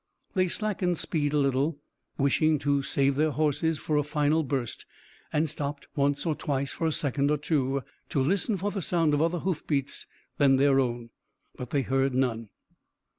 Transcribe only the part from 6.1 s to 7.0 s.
or twice for a